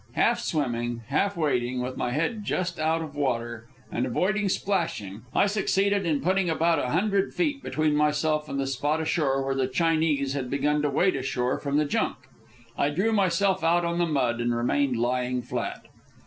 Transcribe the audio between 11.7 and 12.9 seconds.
the junk. I